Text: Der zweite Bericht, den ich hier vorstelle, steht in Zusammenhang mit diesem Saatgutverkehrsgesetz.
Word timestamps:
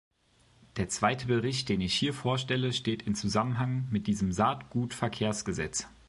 Der 0.77 0.89
zweite 0.89 1.27
Bericht, 1.27 1.69
den 1.69 1.79
ich 1.79 1.93
hier 1.93 2.11
vorstelle, 2.15 2.73
steht 2.73 3.03
in 3.03 3.13
Zusammenhang 3.13 3.87
mit 3.91 4.07
diesem 4.07 4.31
Saatgutverkehrsgesetz. 4.31 5.85